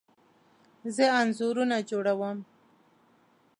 [0.95, 2.37] زه انځورونه جوړه وم